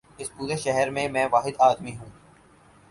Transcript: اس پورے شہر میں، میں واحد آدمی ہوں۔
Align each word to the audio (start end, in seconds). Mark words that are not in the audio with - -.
اس 0.17 0.29
پورے 0.37 0.55
شہر 0.57 0.89
میں، 0.89 1.07
میں 1.09 1.27
واحد 1.31 1.55
آدمی 1.59 1.95
ہوں۔ 1.97 2.09